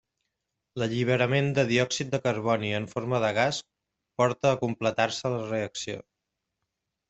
[0.81, 3.61] L'alliberament de diòxid de carboni en forma de gas
[4.23, 6.03] porta a completar-se la reacció.